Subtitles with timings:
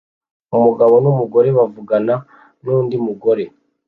[0.57, 2.15] Umugabo numugore bavugana
[2.63, 3.43] nundi mugore